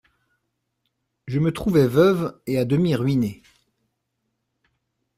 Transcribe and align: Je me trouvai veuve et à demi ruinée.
Je 1.27 1.37
me 1.37 1.51
trouvai 1.53 1.85
veuve 1.85 2.35
et 2.47 2.57
à 2.57 2.65
demi 2.65 2.95
ruinée. 2.95 3.43